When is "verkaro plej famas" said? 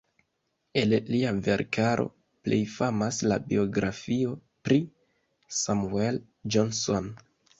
1.47-3.19